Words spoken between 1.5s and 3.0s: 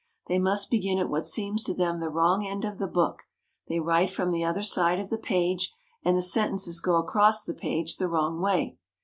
to them the wrong end of the